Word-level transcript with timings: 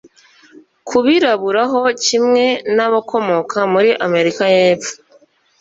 ku 0.87 0.97
birabura 1.05 1.61
ho 1.71 1.81
kimwe 2.05 2.45
n’abakomoka 2.75 3.57
muri 3.73 3.89
Amerika 4.07 4.43
y’Epfo 4.55 4.93